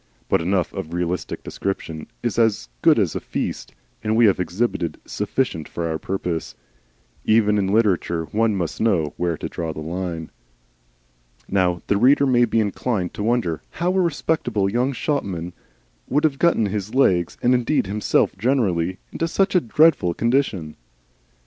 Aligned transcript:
But 0.29 0.41
enough 0.41 0.73
of 0.73 0.95
realistic 0.95 1.43
description 1.43 2.07
is 2.23 2.39
as 2.39 2.69
good 2.81 2.97
as 2.97 3.13
a 3.15 3.19
feast, 3.19 3.75
and 4.03 4.15
we 4.15 4.25
have 4.25 4.39
exhibited 4.39 4.97
enough 5.05 5.67
for 5.69 5.87
our 5.87 5.99
purpose. 5.99 6.55
Even 7.23 7.59
in 7.59 7.67
literature 7.67 8.25
one 8.31 8.55
must 8.55 8.81
know 8.81 9.13
where 9.17 9.37
to 9.37 9.47
draw 9.47 9.71
the 9.71 9.79
line. 9.79 10.31
Now 11.47 11.83
the 11.85 11.97
reader 11.97 12.25
may 12.25 12.45
be 12.45 12.59
inclined 12.59 13.13
to 13.13 13.21
wonder 13.21 13.61
how 13.69 13.91
a 13.93 14.01
respectable 14.01 14.71
young 14.71 14.91
shopman 14.91 15.53
should 16.11 16.23
have 16.23 16.39
got 16.39 16.57
his 16.57 16.95
legs, 16.95 17.37
and 17.43 17.53
indeed 17.53 17.85
himself 17.85 18.35
generally, 18.39 18.97
into 19.11 19.27
such 19.27 19.53
a 19.53 19.61
dreadful 19.61 20.15
condition. 20.15 20.77